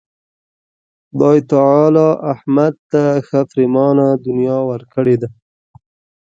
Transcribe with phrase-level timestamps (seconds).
[1.09, 5.29] خدای تعالی احمد ته ښه پرېمانه دنیا ورکړې ده.